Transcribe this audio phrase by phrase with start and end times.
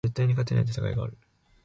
[0.03, 1.13] 絶対に勝てない戦いがある